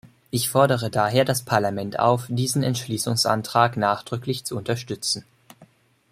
Ich 0.31 0.49
fordere 0.49 0.89
daher 0.89 1.25
das 1.25 1.43
Parlament 1.43 1.99
auf, 1.99 2.25
diesen 2.27 2.63
Entschließungsantrag 2.63 3.77
nachdrücklich 3.77 4.45
zu 4.45 4.57
unterstützen. 4.57 5.25